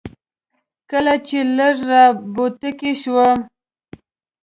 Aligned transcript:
کله 0.91 1.13
چې 1.27 1.37
لږ 1.57 1.77
را 1.89 2.03
بوتکی 2.33 2.91
شوم. 3.01 3.39